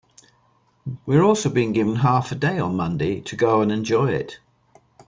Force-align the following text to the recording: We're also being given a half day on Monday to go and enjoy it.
We're 1.05 1.21
also 1.21 1.47
being 1.47 1.73
given 1.73 1.97
a 1.97 1.99
half 1.99 2.35
day 2.39 2.57
on 2.57 2.75
Monday 2.75 3.21
to 3.21 3.35
go 3.35 3.61
and 3.61 3.71
enjoy 3.71 4.09
it. 4.13 4.39